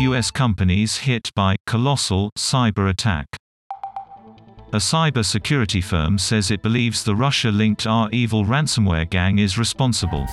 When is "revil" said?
7.86-8.44